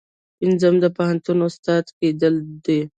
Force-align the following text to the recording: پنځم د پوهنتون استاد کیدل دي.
پنځم 0.39 0.73
د 0.83 0.85
پوهنتون 0.95 1.37
استاد 1.49 1.85
کیدل 1.97 2.35
دي. 2.65 2.81